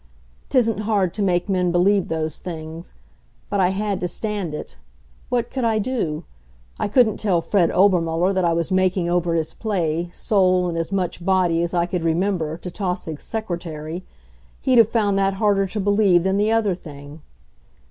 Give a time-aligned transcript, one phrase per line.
[0.49, 2.95] 'Tisn't hard to make men believe those things.
[3.51, 4.75] But I had to stand it.
[5.29, 6.23] What could I do?
[6.79, 10.91] I couldn't tell Fred Obermuller that I was making over his play, soul and as
[10.91, 14.03] much body as I could remember, to Tausig's secretary.
[14.61, 17.21] He'd have found that harder to believe than the other thing.